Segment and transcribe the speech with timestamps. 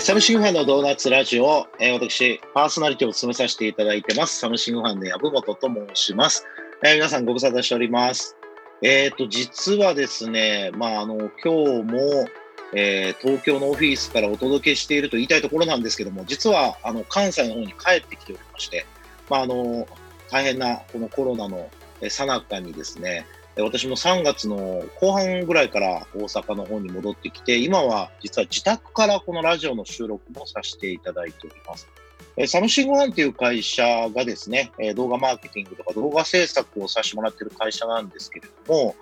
[0.00, 6.44] サムシングファンのドーナツラジオ、えー私、パーソナリティを務めさせていただいてます、サムシングファンの籔本と申します。
[6.84, 8.36] えー皆さんご無沙汰しております。
[8.82, 12.28] えっ、と、実はですね、まあ、あの、今日も、
[12.74, 18.86] えー東京のオフィスからお届けしていると言いたいところなんですけども、実は、あの、関西の方に帰ってきておりまして、
[19.28, 19.88] まあ、あの、
[20.30, 21.68] 大変な、このコロナの
[22.00, 23.26] えー最中にですね、
[23.62, 31.88] 私も3月の後半ぐらいから大阪の方に戻ってきて、今は実は自宅からこのラジオの収録もさせていただいております。
[32.46, 38.94] サムシングファンっていう会社がですね、動画マーケティングとか動画制作をさせてもらってる会社なんですけれども、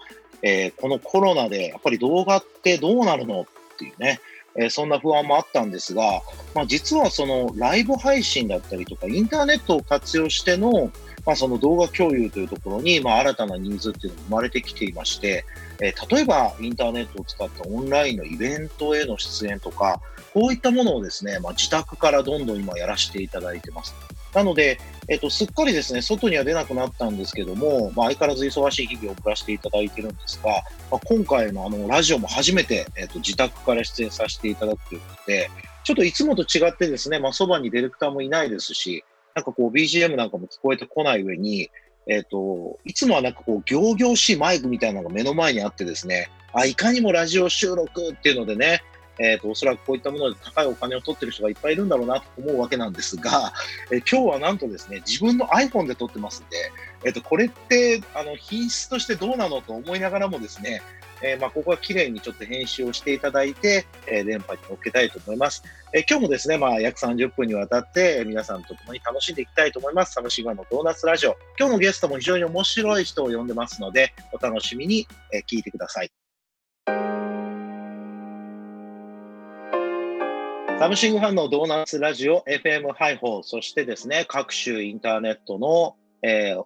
[0.42, 4.20] えこのコロナでやっぱり動画ってどうなるのっていうね、
[4.59, 6.23] えそんな不安もあったんですが、
[6.55, 10.91] まあ、実はそのライブ配信だったりとか、インターネットを活用しての、
[11.27, 15.44] まあ、その動画共有というところに、まあ、新たなニーズっていうのが生まれてきていまして、
[15.80, 20.00] えー例えばインターネットを使ったオンラインのイベントへの出演とか、
[20.32, 23.94] こういったものをですね、まあ、自宅からどんどん今やらせていただいてます。
[24.34, 30.50] なので、えっと、すっかりですね、外には出なくなったんですけども、まあ、相変わらず忙しい日々を送らせていただいてるんですが、
[30.91, 35.50] まあ、今回のあのラジオも初めて、えっと、自宅から出演させていただくということで、
[35.84, 39.04] ちょっといつもと違ってですね、まあ、そばにディレクターもいないですし、
[39.37, 41.70] なんかこう BGM なんかも聞こえてこない上に、
[42.06, 48.83] えっ、と、いつもはなんかこう、行々しいマイクみたいなのが目の前にあってですね、あ、いかにもラジオ収録っていうのでね、
[49.19, 53.53] えっ、と、おそらくこういったもので高いお金を取ってる人がいっぱいいるんだろうなと思うわけなんですが、
[53.91, 56.70] えー今日はなんとですね、自分の iPhone で撮ってますんで、
[57.05, 60.83] えっ、と、これって、あの、品質としてどうなのと思いながらもですね、
[61.22, 65.62] えまあ、ここは綺麗にちょっと編集をしていただいて、え電波に乗っけたいと思います。
[65.92, 70.12] え今日もですね、まあ、約30分にわたって、皆さんと共に楽しんでいきたいと思います。
[70.12, 71.37] サムシグマのドーナツラジオ。
[71.59, 76.25] 今日のゲストも非常に面白い人を呼んでますので、お楽しみに、え聞いてください。
[80.78, 86.64] サムシングファンのドーナツラジオ FM ハイホー、そしてですね、各種インターネットの、えー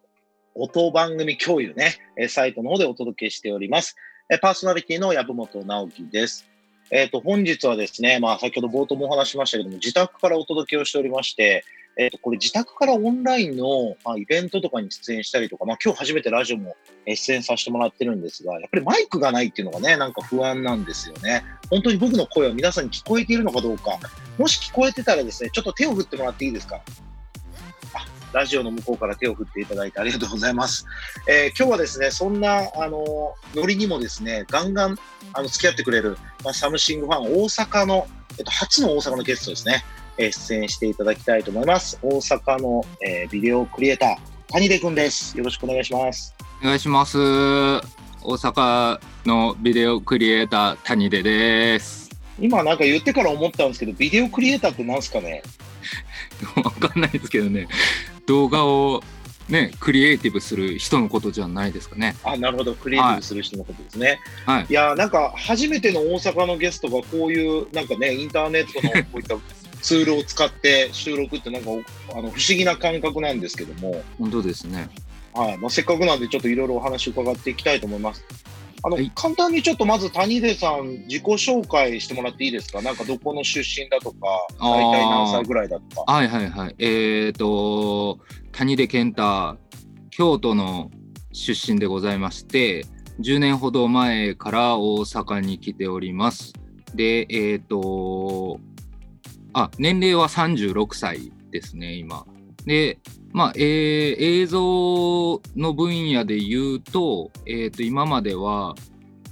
[0.54, 1.98] 音番組共有ね、
[2.28, 3.96] サイトの方でお届けしております。
[4.40, 6.44] パーソナリティの籔本直樹です。
[6.90, 11.64] えっ、と、本日はですね、まあ、先ほど冒頭もお話ししましたけども、自宅からお届けをしておりまして、
[11.96, 21.44] えっ、と、これ自宅からオンラインの、まあ、イベントとかに出演したりとか、まあ、今日初めてラジオも出演させてもらってるんですが、やっぱりマイクがないっていうのがね、なんか不安なんですよね。
[21.68, 23.98] 本当に僕の声は皆さんに聞こえているのかどうか、
[24.38, 26.80] もし聞こえてたらですね、ちょっと手を振ってもらっていいですか？
[28.32, 30.86] ラジオの向こうから手を振っていただいてありがとうございます。
[31.28, 34.96] えー今日はですね、そんな、あの、ノリにもですね、ガンガン、
[35.32, 38.06] あの、付き合ってくれる、まあ、サムシングファン、大阪の、
[38.38, 39.84] えっと、初の大阪のゲストですね、
[40.30, 41.98] 出演していただきたいと思います。
[42.02, 44.16] 大阪の、えービデオクリエイター、
[44.52, 45.36] 谷出くんです。
[45.38, 46.34] よろしくお願いします。
[46.62, 47.16] お願いします。
[47.18, 47.80] 大
[48.22, 52.10] 阪のビデオクリエイター谷出です。
[52.38, 55.42] 今なんか言ってから思ったんですけど、ビデオクリエイターって何すかね？
[56.62, 57.68] わかんないですけどね、
[58.26, 59.02] 動画を
[59.48, 62.14] ねクリエイティブする人のことじゃないですかね。
[62.24, 62.74] あ、なるほど。
[62.74, 64.20] クリエイティブする人のことですね。
[64.46, 64.66] はい。
[64.68, 69.36] いやーなんか初めての大阪のゲストがこういうなんかねインターネットのこういった
[69.82, 71.70] ツールを使って収録ってなんか
[72.12, 74.88] あの不思議な感覚なんですけども、本当ですね。
[75.32, 78.24] はいまあ、せっかくなんでちょっといろいろお話伺っていきたいと思います。
[78.82, 82.82] あの、はい簡単にちょっとまず谷出さん自己紹介してもらっていいですか？
[82.82, 84.16] なんかどこの出身だとか
[84.58, 86.12] 大体何歳ぐらいだとか。
[86.12, 86.74] はいはいはい。
[86.78, 88.18] えっ、と
[88.52, 89.56] 谷出健太
[90.10, 90.90] 京都の
[91.32, 92.84] 出身でございまして、
[93.20, 96.54] 10年ほど前から大阪に来ております。
[96.94, 98.58] で、えっ、と
[99.52, 102.26] あ年齢は36歳ですね今。
[102.66, 102.98] で
[103.32, 108.74] まあ、えー映像の分野で言うと,、えー、と今までは、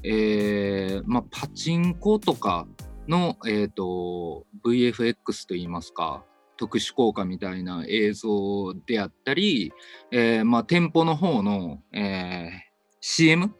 [0.02, 2.66] えーまあ、パチンコとか
[3.08, 6.24] の、えー、と VFX といいますか
[6.56, 9.72] 特殊効果みたいな映像であったり、
[10.10, 12.68] えーまあ、店舗の方の、えー
[13.00, 13.54] CM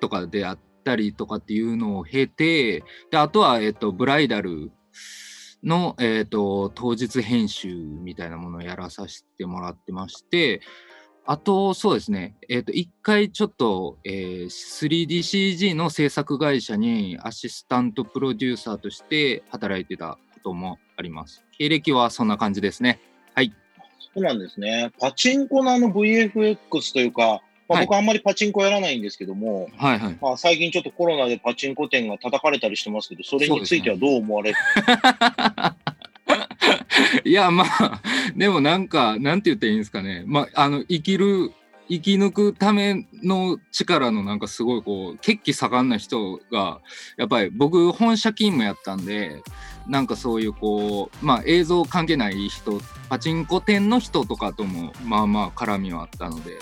[0.00, 4.70] とかであったりとかっていうのを経てであとは、えー、とブライダル
[5.62, 10.60] の、えー、と当日編集みたいなものをやらさせてもらってまして
[11.26, 21.44] あとそうですね、えー、と一回ちょっと、えー 3DCG の制作会社にアシスタントプロデューサーとして働いてたこともあります。
[21.58, 23.00] 経歴はそんな感じですね。
[23.34, 23.52] はい。
[24.14, 24.90] そうなんですね。
[24.98, 27.40] パチンコのあの VFX というか、
[27.70, 27.86] まあ、はい。
[27.86, 30.18] 僕あんまりパチンコやらないんですけども、はいはい。
[30.20, 34.56] まあ、最近ちょっとコロナでパチンコ店が叩かれたりしてますけど、それについてはどう思われる？
[37.24, 38.00] いやまあ
[38.36, 40.22] でもなんかなんて言ったらいいんですかね。
[40.26, 41.52] まああの生きる
[41.88, 46.80] 生き抜くための力のなんかすごいこう血気盛んな人が
[47.16, 49.42] やっぱり僕本社勤務やったんで
[49.88, 56.58] なんかそういうこうまあ映像関係ない人パチンコ店の人とかともまあまあ絡みはあったので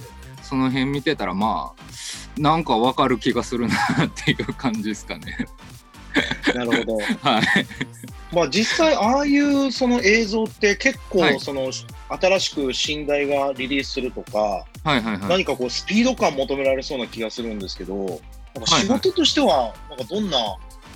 [0.49, 3.75] その辺見てたらまあなんかわかる気がするな
[4.07, 5.47] っていう感じですかね。
[6.55, 6.97] なるほど。
[7.21, 7.43] はい。
[8.35, 11.71] まあ実際ああいうその映像って結はい構その
[12.09, 15.19] 新しく寝台がリリースするとか、はいはいはい。
[15.29, 17.95] 何かこうスピード感求められそうな気がするんですけど、
[18.55, 20.39] なんか仕事としてはなんかどんな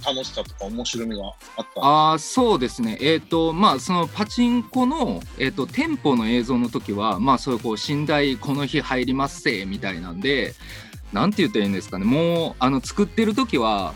[0.05, 1.27] 楽しさとか面白みが
[1.57, 2.13] あった。
[2.13, 2.99] あそうですね。
[3.01, 10.55] えっ、とまあそのパチンコの、えー、と店舗の映像の時はまあそういうこう寝台この日入りますせみたいなんで
[11.13, 12.05] なんて言ったらいいんですかね。
[12.05, 13.95] もうあの作ってる時は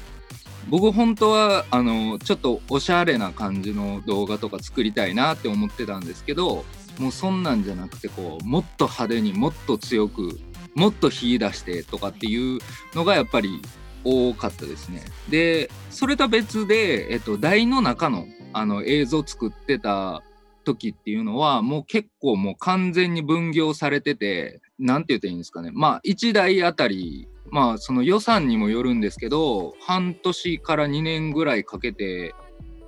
[0.68, 6.64] 僕本当はあのちょっとおしゃれな感じの動画とか作りたいなって思ってたんですけど
[6.98, 10.40] もうそんなんじゃなくてこうもっと派手にもっと強く
[10.74, 12.60] もっと火出してとかっていう
[12.94, 13.62] のがやっぱり
[14.06, 15.02] 多かったですね。
[15.28, 20.22] でそれとは別で、えっと、台の中のあの映像作ってた
[20.64, 32.34] 時っていうのはもう結構もう完全に分業されてて何て言ったらいいんですかねまあ1台あたりまあその予算にもよるんですけど半年から2年ぐらいかけて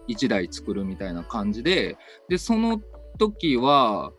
[0.09, 1.97] 1台作るみたいな感じで
[2.29, 2.81] でその
[3.19, 4.13] 時は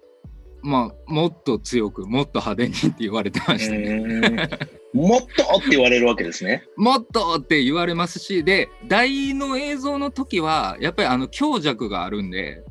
[0.62, 4.50] まあもっと強くもっと派手にって言われてましたね。
[4.94, 6.64] もっとって言われるわけですね。
[6.76, 12.64] もっとって言われますしで台の映像の時はやっぱりあの強弱があるんで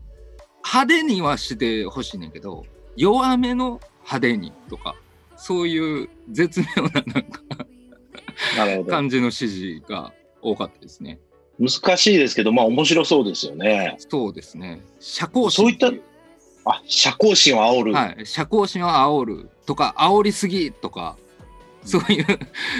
[0.65, 2.65] 派手にはしてほしいねんけど
[2.97, 4.97] 弱めの派手にとか
[5.37, 7.43] そういう絶妙ななんか。
[8.89, 10.13] 感じの指示が
[10.43, 11.19] 多かったですね。
[11.59, 13.97] 難しいですけど、まあ面白そうですよね。
[13.99, 14.81] そうですね。
[15.01, 15.93] 社交そういった
[16.71, 17.93] あ、社交心を煽る。
[17.93, 21.17] はい、社交心を煽るとか煽りすぎとか
[21.85, 22.27] そういう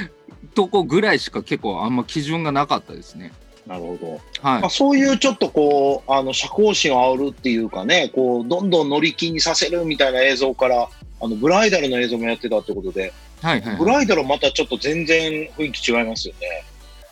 [0.55, 3.33] とこぐらいしか結構あんま基準がなかったですね。
[3.67, 4.13] なるほど。
[4.13, 10.89] はいまあ、そういうちょっとこう、あの、社交心を煽るっていうかね、こう、どんどん乗り気にさせるみたいな映像から、
[11.21, 13.13] あの、ブライダルの映像もやってたってことで、
[13.43, 16.65] はいはいはいブライダルはまたちょっと全然雰囲気違いますよね。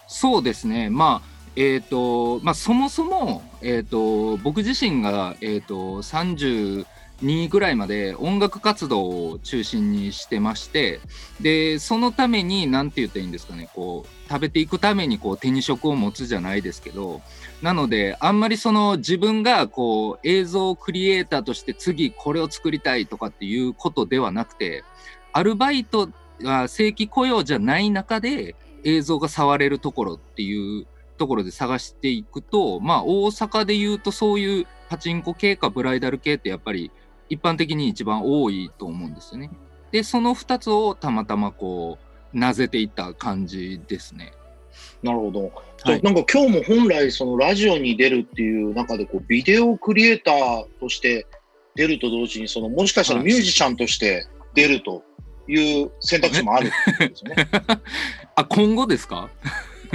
[0.08, 11.00] そうですね、まあ、えーとまあ、そもそも、えー、と僕自身が、えー、と32ぐらいまで音楽活動を中心にしてまして
[11.40, 17.22] でそのために何て言ったらいいんですかねこう食べていくためにこう手に職を持つじゃないですけど
[17.60, 24.84] なのであんまりその自分がこう映像クリエイターとして次これを作りたいとかっていうことではなくて
[25.32, 26.08] アルバイト
[26.40, 28.54] が正規雇用じゃない中で
[28.84, 30.86] 映像が触れるところっていう
[31.16, 36.90] ところで探していくとまあ大阪で言うとそういうパチンコ系かブライダル系ってやっぱり
[37.28, 39.50] 一般的に一番多いと思うんですよね。
[39.90, 41.98] でその2つをたまたまこ
[42.34, 44.32] うなぜていった感じですね。
[45.02, 45.52] なるほど。
[45.82, 51.26] はいなんか今日も本来そのラジオに出るっていう中でこうビデオクリエイターとして
[51.74, 55.02] 出ると同時にそのもしかしたらはいミュージシャンとして出ると
[55.48, 57.48] いう選択肢もあるってことですよね。
[58.36, 59.30] あ今後ですか？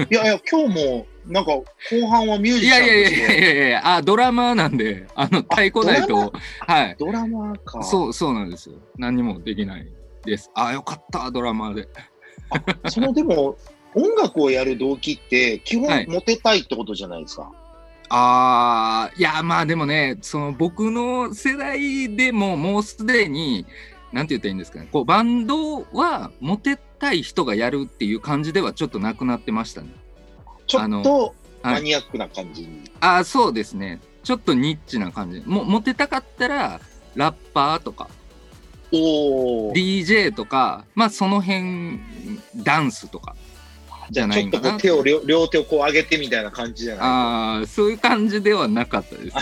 [0.09, 1.65] いやいや今日もなんか後
[2.09, 6.95] 半はミューいジシャンとやいやいやいやいやいやあドラマーなんであの太鼓台とはい。
[6.97, 7.83] ドラマーか。
[7.83, 8.75] そうそうなんですよ。
[8.97, 9.87] 何にもできない
[10.25, 10.49] です。
[10.55, 11.87] あよかったドラマーで
[12.89, 13.55] そのでも
[13.93, 17.51] 音楽をやる動機って基本はいモテたいってことじゃないですか。
[18.09, 23.65] あーいやまあでもねその僕の世代でももうすでに
[24.11, 24.89] なんて言ったらいいんですかね。
[24.91, 29.89] こうバンドはモテたい人がやるっていう感じではちょっとなくなってましたね。
[30.67, 32.91] ちょあのっとはいマニアックな感じに。
[32.99, 36.79] ああそうですねちょっとニッチな感じもモテたかったら
[37.15, 38.07] ラッパーとか
[38.91, 39.73] おお。
[39.73, 41.99] DJ とかまあその辺
[42.57, 43.35] ダンスとか
[44.11, 49.41] じゃなちょっいんかなとこう手を両両手をこう上げてみたいな感じじゃないああそういう感じではなかったですね。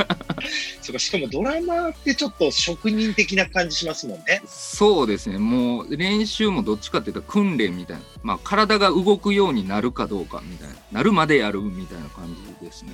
[0.82, 4.42] そうかしかもドラマーってちょっと職人的な感じしますもんね。
[4.46, 5.38] そうですね。
[5.38, 10.74] もう練習もどっちかっていうと訓練みたいな、まあ、体が動くようになるかどうかみたいな。
[10.92, 12.92] なるまでやるみたいな感じですね。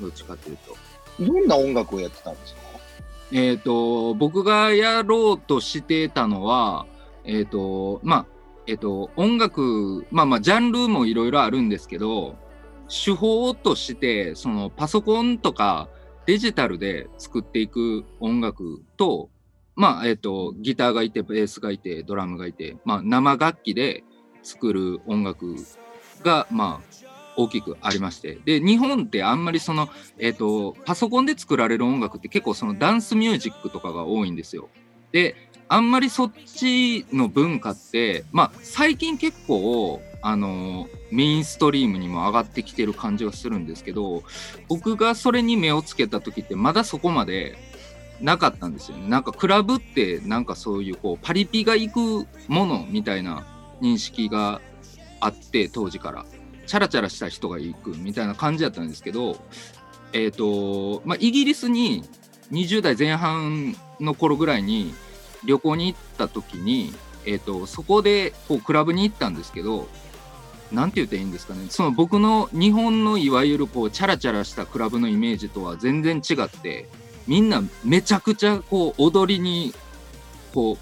[0.00, 0.76] どっちかというと。
[1.20, 2.60] どんな音楽をやってたんですか？
[3.32, 6.86] えっ、と僕がやろうとしてたのは
[7.24, 8.26] えっ、とまあ
[8.66, 12.36] えっ、と音楽まあまあジャンルもいろいろあるんですけど
[12.88, 15.88] 手法としてそのパソコンとか
[16.26, 19.30] デジタルで作っていく音楽と
[19.76, 24.04] まあえっ、とギターがいてベースがいてドラムがいてまあ生楽器で
[24.42, 25.56] 作る音楽
[26.22, 26.94] がまあ
[27.36, 29.88] 大きくありましてで日本ってあんまりその
[30.18, 34.68] えっ、と、パソコンで作られる音楽って結構そのダンスミュージックとかが多いんですよ。
[35.10, 35.34] で、
[35.68, 44.22] あんまりそっちの文化ってまあ最近結構あのメインストリームにも上がってきてる感じがするんですけど
[44.68, 47.56] 僕がそれに目をつけた時ってまだそこまで
[48.20, 49.08] なかったんですよね。
[49.08, 53.44] なんかクラブってなんかそういうこうパリピが行くものみたいな
[53.80, 54.60] 認識が
[55.20, 56.26] あって当時から。
[56.66, 59.36] チャラチャラした人が行くみたいな感じだったんですけど
[60.12, 62.04] えっ、ー、とまあイギリスに
[62.52, 64.94] 20代前半の頃ぐらいに
[65.44, 66.92] 旅行に行った時に、
[67.26, 69.88] えーと、そこでこうクラブに行ったんですけど
[70.74, 71.66] 何て言っていいんですかね。
[71.70, 76.88] その僕の日本のいわゆるこうチャラチャラしたクラブのイメージとは全然違って
[77.26, 79.74] みんなめちゃくちゃこう踊りに
[80.52, 80.78] こ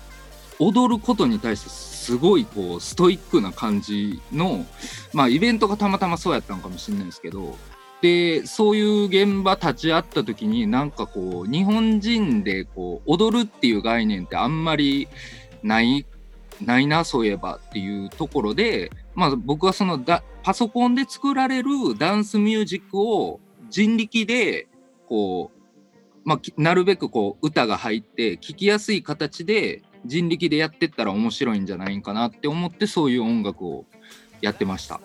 [0.59, 4.67] う踊ることに対してすごいこうストイックな感じの
[5.13, 7.57] まあイベントがたまたまそうやったのかもしれないですけど
[8.01, 15.09] でそういう現場立ち会った時になんかこう日本人でこう踊るっていう概念ってあんまり
[15.63, 16.05] ない
[16.66, 23.40] ないなそういえばっていうところで、まあ、僕はそのだパソコンで作られるダンスミュージックを
[23.71, 24.69] 人力で
[25.09, 33.85] こう、まあ、なるべくこう歌が入って聴きやすい形で人力でやってったら面白いんじゃないかなって思ってそういう音楽を
[34.40, 35.00] やってました。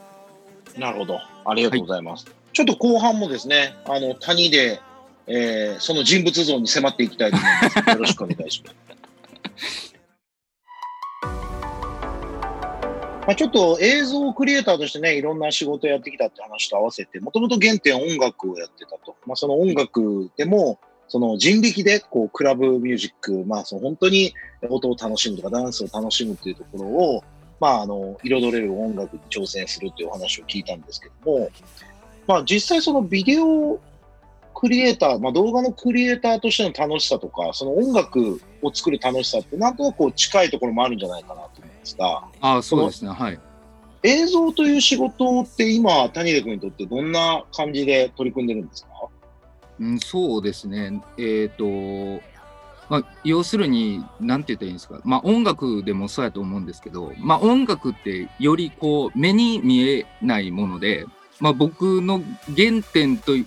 [0.78, 1.20] なるほど。
[1.46, 2.26] ありがとうございます。
[2.26, 4.82] はいちょっと後半もですね、あの、谷で、
[5.28, 7.90] えー、その人物像に迫っていきたいと思います。
[7.92, 8.76] よろしくお願いします。
[13.28, 19.18] まあ、ちょっと映像クリエイターとしてね、いろんな仕事をやってきたって話と合わせて、もともと原点音楽をやってたと。
[19.26, 20.80] まあ、その音楽でも、
[21.10, 24.34] その人力でこうクラブミュージック、まあ、その本当に
[24.70, 27.24] 音を楽しむとかダンスを楽しむっていうところを、
[27.60, 31.50] まあ、あの彩れる音楽に挑戦するというお話を聞いたんですけども、
[32.28, 33.80] まあ、実際そのビデオ
[34.54, 43.40] クリエイター、まあ、動画のクリエイターとしての楽しさとか、その音楽を作る楽しさって、なんとなくこう近いところもあるんじゃないかなとですが、あそうですね、はい。
[44.04, 48.90] 映像という仕事って今、谷出君にとってどんな感じで取り組んでるんですか？
[49.80, 51.02] うん、そうですね。
[51.18, 52.24] えっ、ー、と、
[52.90, 61.06] まあ、要するに、なんて言ったらいいんですか、まあ、音楽でもそうやと思うんですけど、まあ、音楽ってよりこう目に見えないもので、
[61.40, 62.22] まあ、僕の
[62.56, 63.46] 原点とい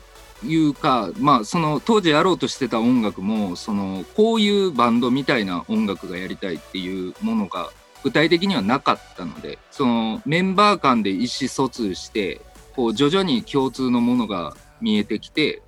[0.57, 7.71] うか、まあ、その当時やろうとしてた音楽もそのこういうバンドみたいな音楽がやりたいっていうものが
[8.03, 12.41] 具体的にはなかったのでそのメンバー間で意思疎通して
[12.75, 15.63] こう徐々に共通のものが見えてきて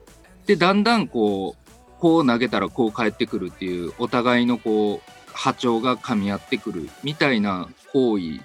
[0.47, 8.41] でだんだんこうこう投げたらこう返ってくるっていうお互いのこう波長が噛み合ってくるみたいな行為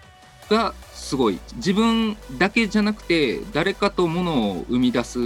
[0.49, 5.19] がすごい自分だけじゃなくて誰かとものを生み出す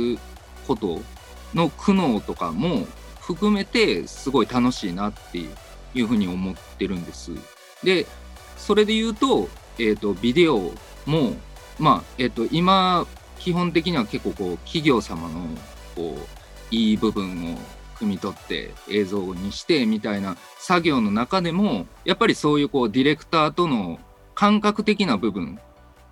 [0.67, 1.01] こと
[1.53, 2.87] の苦悩とかも
[3.19, 5.39] 含めてすごい楽しいなって
[5.93, 7.31] いうふうに思ってるんです。
[7.83, 8.05] で
[8.61, 9.49] それで言うと,、
[9.79, 10.71] えーと、ビデオ
[11.05, 11.35] も
[11.79, 13.07] まあえっ、ー、と今
[13.39, 15.47] 基本的には結構こう企業様の
[15.95, 17.57] こういい部分を
[17.95, 23.99] 汲み取って映像にしてみたいな作業の中でもやっぱりそういうこうディレクターとの
[24.35, 25.59] 感覚的な部分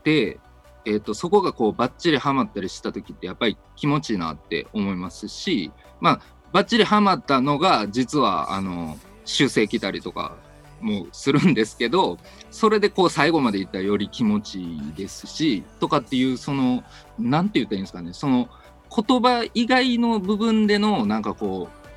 [0.04, 0.40] で、
[0.86, 10.36] えーと、そこがこうバッチリハマったりした時ってやっぱり気持ちいいなって思いますしまあバッチリハマったのが実はあの修正来たりとか
[10.82, 12.18] もするんですけど
[12.52, 16.84] それでこう最後までいったらより気持ちいいですしとかっていうその
[17.18, 18.50] 何て言ったらいいんですかねその
[18.96, 21.90] 言葉以外の部分でのなんかこう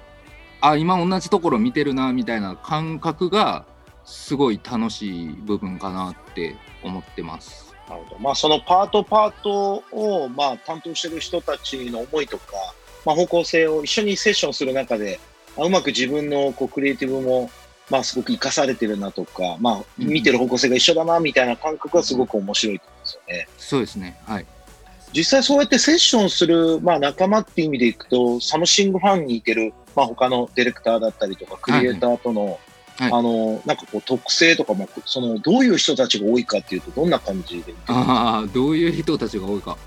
[0.60, 3.64] あ今同じところ見てるなみたいな感覚が
[4.04, 7.74] すごい楽しい部分かなって思ってます。
[7.88, 8.20] なるほど。
[8.20, 12.44] まあ、そのパートパートを、まあ、担当してる人たちの思いとか、
[13.04, 15.18] まあ、方向性を一緒にセッションする中で
[15.56, 17.50] ま、うまく自分のこうクリエイティブも、
[17.92, 23.48] まあ、すごく生かされてるなとか、まあ、見てる方向性が一緒だなみたいな感覚がすごく面白いですよね。
[23.58, 24.16] そうですね。
[24.24, 24.46] はい。
[25.12, 32.58] 実際そうやってセッションする、まあ、仲間っていう意味でいくと、サムシングファンにいてる、まあ、他のディレクターだったりとか、クリエイターとの、はい
[32.96, 39.78] はい、あのなんかこう特性とかもそのどういう人たちが多いかっていうとどんな感じでああどういう人たちが多いか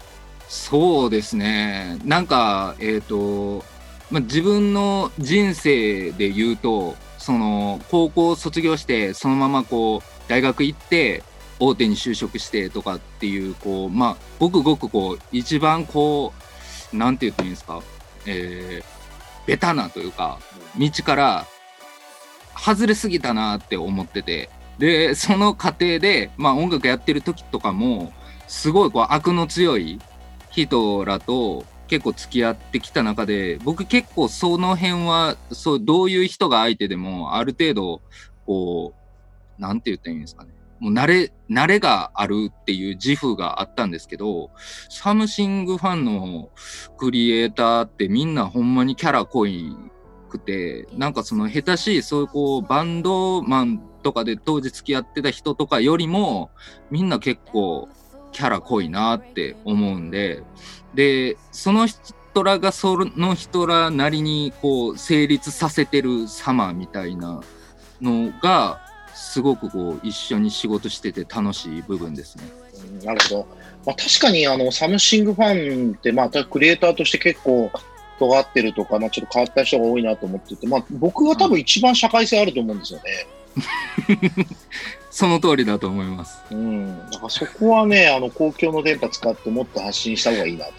[0.49, 3.63] そうですねなんかえっ、ー、と、
[4.09, 11.23] まあ、自分の人生で言うとその高校卒業してそのままこう大学行って
[11.59, 16.33] 大手に就職してとかっていうこうまあごくごくこう一番こ
[16.93, 17.81] うなんて言っていいんですか
[18.27, 20.37] えー、ベタなというか
[20.77, 21.47] 道から
[22.55, 28.13] 外れすぎたなって思っててでその過程で、まあ、音楽やってる時とかも
[28.47, 29.99] すごいこう悪の強い
[30.51, 38.01] 人らと結構付き合ってきた中で僕結構その辺はそうどういう人が相手でもある程度
[38.45, 38.93] こ
[39.57, 40.51] う、なんて言ったらいいんですかね。
[40.79, 44.51] もう慣れ、慣れがあるっていう自負があったんですけど、
[44.89, 46.49] サムシングファンの
[46.97, 49.75] クリエイターってみんなほんまにキャラ濃い
[50.29, 56.51] くて、なんかその下手しい、そういうこうバンドマンとかで当時付き合ってた人とかよりも、
[56.91, 57.87] みんな結構
[58.35, 60.43] キャラ濃いなって思うんで、
[60.93, 67.41] で、その人らがその人らなりにこう成立させてる様みたいな
[68.01, 68.81] のが、
[69.13, 72.43] すごくこう一緒に仕事してて楽しい部分ですね。
[73.05, 73.47] なるほど。
[73.85, 77.71] まあ、確かにあのサムシングファンって、まあ、クリエイターとして結構
[78.19, 83.27] 尖ってるとか、まあ、ちょっと変わった人が多いなと思ってて、まあ、僕は多分一番社会性あると思うんですよね。
[85.15, 86.43] その通りだと思います。
[86.51, 87.09] うん。
[87.09, 90.73] だからそこはね、あの公共の電波使ってもっと発信した方がいいなと。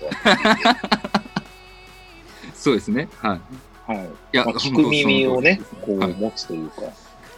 [2.54, 3.08] そうですね。
[3.16, 3.36] は
[3.88, 3.90] い。
[3.90, 4.04] はい。
[4.04, 6.82] いや、まあ、聞く耳をね、こうはい持つというか。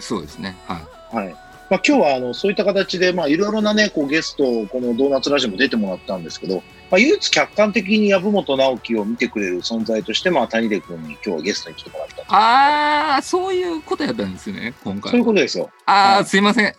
[0.00, 0.56] そうですね。
[0.66, 0.80] は
[1.12, 1.16] い。
[1.16, 1.28] はい。
[1.70, 12.22] まあ、今日はあのそういった形で、まあ、いろいろなね、こうゲスト、このドーナツラジオも出てもらったんですけど、まあ、唯一客観的に籔本直樹を見てくれる存在として、まあ、谷出君に今日はゲストに来てもらったと。
[12.28, 15.10] ああ、そういうことやったんですね、今回。
[15.10, 15.70] そういうことですよ。
[15.86, 16.74] ああ、はいすいません。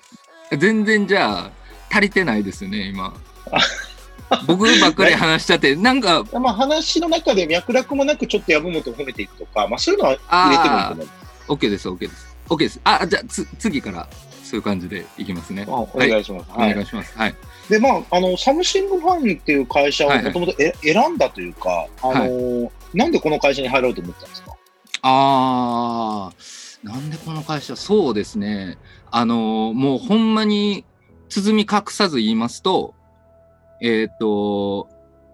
[0.57, 1.51] 全然じゃあ、
[1.91, 3.13] 足りてないですね、今。
[4.45, 11.19] 僕ばっかり話しちゃって、なんか、まあ、話の中で脈絡もなくちょっと籔本を褒めていくとか、まあ、そういうのは入れてもいいと思います。
[11.49, 12.35] OK です、OK です。
[12.47, 12.79] OK です。
[12.83, 14.07] あ、じゃあ、つ次から、
[14.49, 15.65] そういう感じでいきますね。
[15.67, 16.49] あお願いします。
[16.55, 17.15] おはい願いします。
[17.17, 17.35] はい。
[17.69, 24.55] で、まあ、あの、サムシングファンっていう会社をもともとえ選んだというか、あのーなんでこの会社に入ろうと思ったんですか？
[25.03, 28.79] あー、なんでこの会社、そうですね。
[29.11, 30.85] あのーもうほんまに
[31.29, 32.95] 包み隠さず言いますと、
[33.81, 34.89] えっ、と、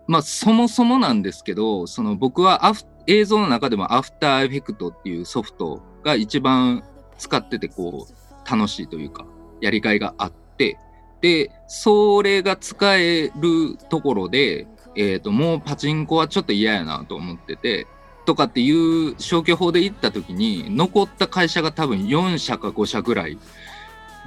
[0.07, 6.83] まあ、そもそもなんですけど、その僕はアフ映像の中でもアフターエフェクトっていうソフトが一番
[7.17, 8.13] 使っててこう
[8.49, 9.25] 楽しいというか、
[9.61, 10.77] やりがいがあって、
[11.21, 17.87] で、それが使えるところで、えっ、と、もうパチンコはちょっと嫌やなと思ってて、
[18.25, 23.37] とかっていう消去法で行った時に残った会社が多分4社か5社ぐらい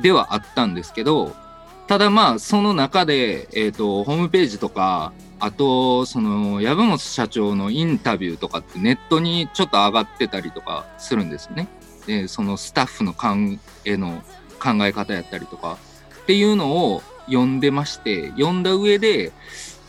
[0.00, 1.32] ではあったんですけど
[1.88, 11.68] ただまあその中で、えー、とホームページとかあとその籔本社長のインタビューとかってネットにちょっと上がってたりとかするんですよね。
[12.08, 14.22] でそのスタッフの考えの
[14.58, 15.76] 考え方やったりとか
[16.22, 19.30] っていうのを読んでまして読んだ上で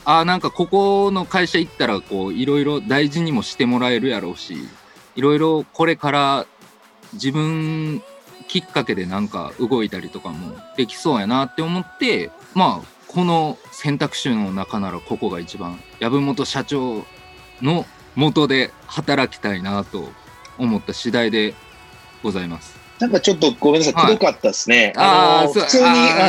[0.04, 4.58] あーなんかここの会社行ったらこういろいろ大事にもしてもらえるやろうし
[5.16, 6.46] いろいろこれから
[7.14, 8.04] 自分
[8.50, 17.06] きっかけでなんか動いたりとかもできそうやなって思ってまあこの選択肢の中ならここが一番籔本社長
[17.62, 20.10] の元で働きたいなと
[20.58, 21.54] 思った次第で
[22.24, 22.78] ございます。
[23.00, 24.94] なんかちょっとごめんなさい、はいくどかったですね。
[24.98, 25.68] ああ、そうの普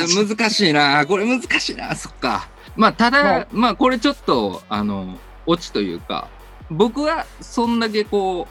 [0.07, 1.05] 通に、難しいな。
[1.07, 1.95] これ難しいな。
[1.97, 2.49] そっか。
[2.77, 6.29] まあ、ただ、ままあ、あこれちょっと、あの、オチというか、
[6.71, 8.47] 僕はそんだけこ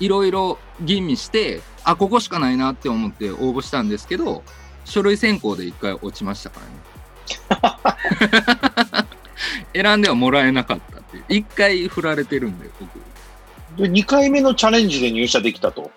[0.00, 4.44] う、いろいろ吟味して、あ、ここしかないなって思って応募したんですけど、
[4.84, 6.72] 書類選考で一回落ちましたからね。
[9.74, 11.24] 選んではもらえなかったっていう。
[11.28, 13.02] 一回振られてるんで、僕。
[13.76, 15.90] で2回目のチャレンジで入社できたと。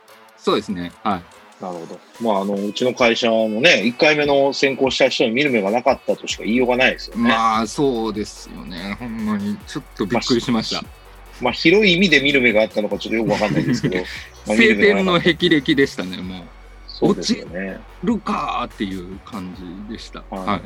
[0.47, 0.93] そうですね。
[1.03, 1.61] はい。
[1.61, 1.99] なるほど。
[2.21, 7.23] まあ、あの、うちの会社もね、1回目の選考した人に見る目がなかったとしか言いようがないですよね。
[7.23, 8.95] まあ、そうですよね。
[8.97, 10.85] ほんまに、ちょっとびっくりしました。
[11.41, 13.97] まあ、広い意味で見る目があったのかちょっとよくわかんないですけど。
[14.47, 16.43] まあ見晴天の霹靂でしたね、もう。
[16.87, 17.81] そうですよね。
[18.05, 19.53] るかーっていう感
[19.89, 20.23] じでした。
[20.29, 20.61] はいはい。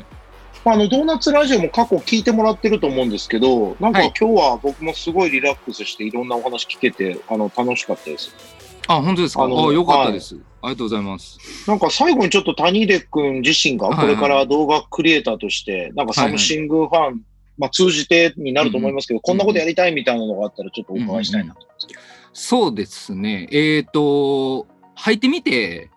[0.63, 8.60] まあ、あの、ドーナツラジオも過去聞いてもらってると思うんですけど、なんかはい今日は僕もすごいリラックスしていろんなお話聞けて、あの、楽しかったです。
[8.87, 9.45] あ、本当ですか？
[9.45, 11.37] あよかったです、ありがとうございます。
[11.67, 17.21] なんか最後にちょっと谷出君自身がはいこれから動画クリエイターとして、なんかサムシングファン、
[17.57, 22.01] まあ通じてになると思いますけど、こんなことやりたいみたいなのがあったらちょっとお伺いしたいなと思うんですけど。
[22.33, 23.47] そうですね。
[23.51, 24.67] えっ、と、
[24.97, 25.89] 履いてみて、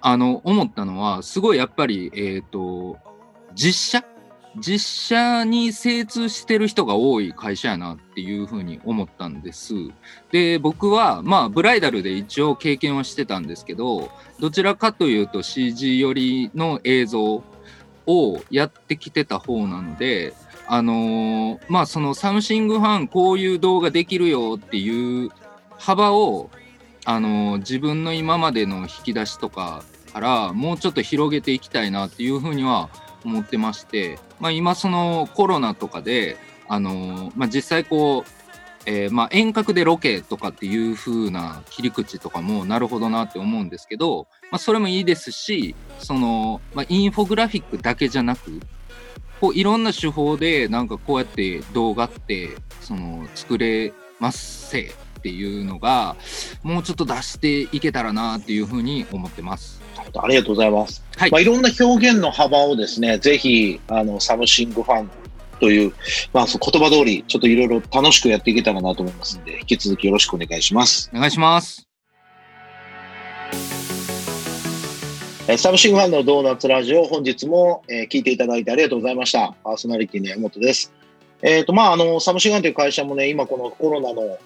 [0.00, 2.96] あの、思ったのは、すごいやっぱり、えっ、と、
[3.54, 4.04] 実写
[4.56, 9.74] 実写に精通してる人が多い会社やなっていうふうに思ったんです。
[10.30, 14.10] で、僕は、まあ、ブライダルで一応経験はしてたんですけど、
[14.40, 17.42] どちらかというと CG 寄りの映像
[18.06, 20.34] をやってきてた方なので、
[20.66, 25.30] あのーまあ、そのサムシングファン、こういう動画できるよっていう
[25.78, 26.50] 幅を、
[27.04, 32.90] あのー自分の今までの引き出しとかからもうちょっと広げていきたいなっていうふうには
[33.24, 36.36] 思ってまして、まあ、今そのコロナとかで、
[36.68, 38.42] あのーまあ、実際こう
[38.84, 48.60] えー、まあ、遠隔でロケとかっていう風な切り口とかもなるほどなって思うんですけど、まあ、それもいいですしその、ま、インフォグラフィックだけじゃなく
[49.40, 54.92] こういろんな手法でなんかこうやって動画ってその作れますせ。
[55.22, 56.16] っていうのが
[56.64, 59.80] もうちょっと出していけたらなっていうふうに思ってます。
[60.20, 61.04] ありがとうございます。
[61.16, 65.10] はい、まあ、いろんな表現の幅をですね、ぜひあのサムシングファン
[65.60, 65.92] という、
[66.32, 71.08] まあ、その言葉通り、ちょっといろいろ楽しくやっていけたらなと思いますので、引き続きよろしくお願いします。
[71.14, 71.86] お願いします。
[75.56, 79.54] サムシングファンのドーナツラジオ、本日も、えー、聞いていただいてありがとうございました。
[79.62, 80.92] パーソナリティの山本です。
[81.42, 84.38] えっ、ー、と、まあ、あの、サムシガンという会社もね、今このコロナの、えー、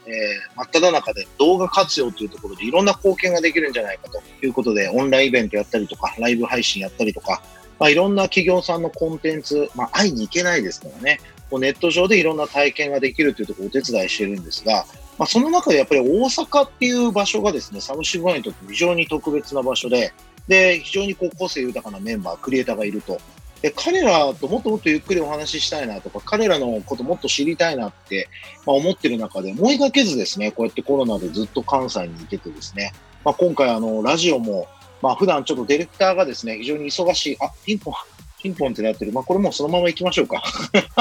[0.57, 7.43] 真っ只中で動画活用というところでいろんな貢献ができるんじゃないかということで、オンラインイベントやったりとか、ライブ配信やったりとか、
[7.79, 14.87] まあ、いろんな企業さんのコンテンツ、まあ、会いに行けないですからね、こうネット上でいろんな体験ができるというところをお手伝いしてるんですが、
[15.19, 20.13] まあ、その中でやっぱり大阪っていう場所がですね、サムシガンにとって非常に特別な場所で、
[20.49, 23.21] で、非常にこう個性豊かなメンバー、クリエイターがいると。
[23.67, 28.29] で、彼らともっともっとゆっくりお話ししたいなとか、彼らのこともっと知りたいなって、
[28.65, 32.93] まあ、思ってる中で、思いがけずですね、こうやってコロナでずっと関西に行けてですね、
[33.25, 34.69] まあ、今回あの、ラジオも、
[35.03, 37.95] まあ、普段ちょっとディレクターがですね、非常に忙しい、あ、ピンポン、
[38.41, 39.11] ピンポンってなってる。
[39.11, 40.45] まあ、これもそのまま行きましょうか。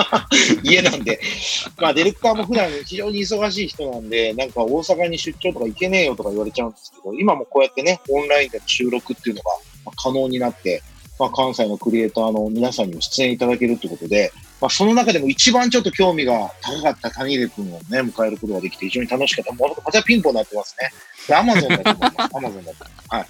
[0.64, 1.20] 家なんで。
[1.78, 9.52] まあ、ディレクターも普段非常に忙しい人なんで、なんか大阪に出張とか行けねえよとか言われちゃうんですけど、今もこうやってね、オンラインで収録っていうのが
[9.96, 10.82] 可能になって、
[11.20, 19.54] まあ、関西のクリエイターの皆さんにも出演いただけるということで、まあ、その中でも一番ちょっと興味が高かった谷出君をね、迎えることができて非常に楽しかった。
[19.54, 21.36] もう、またピンポンになってますね。
[21.36, 22.36] アマゾンだと思います。
[22.38, 22.86] アマゾンだと。
[23.10, 23.28] はい。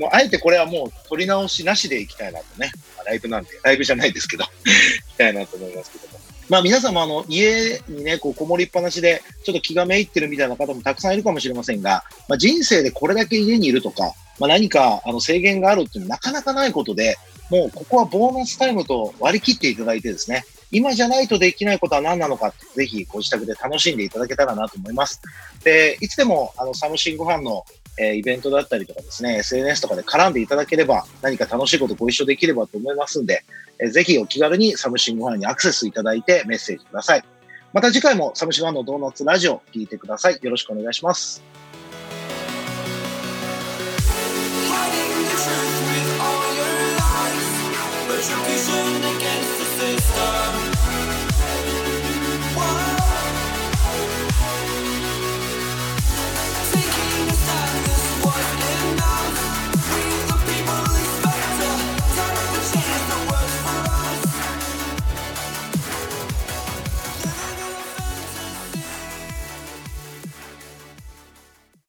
[0.00, 2.70] もう、あえてこれはもう取り直しなしでいきたいなとね。
[2.96, 6.18] まあ、ライブなんで、ライブじゃないですけど、 いきたいなと思いますけども。
[6.48, 17.16] まあ皆さんもあの家にね、こうこもりっぱなしでちょっと気がめいってるみたいな方もたくさんいるかもしれませんが、まあ、人生でこれだけ家にいるとか、まあ、何かあの制限があるっていうのはなかなかないことで、
[17.50, 25.20] もうここはボーナスタイムと割り切っていただいてですね、今じゃないとできないことは何なのか、ぜひご自宅で楽しんでいただけたらなと思います。
[25.64, 27.64] で、いつでもあのサムシングファンの
[27.98, 33.44] えイベントだったりとかですね、SNS とかで絡んでいただければ、何か楽しいことご一緒できればと思いますんで、
[33.80, 37.24] えぜひお気軽にサムシングファンにアクセスいただいてメッセージください。
[37.72, 40.38] また次回もサムシングファンのドーナツラジオ聞いてください。
[40.40, 41.42] よろしくお願いします。
[45.44, 47.48] truth with all your lies,
[48.08, 48.44] but you're
[49.04, 50.77] against the system.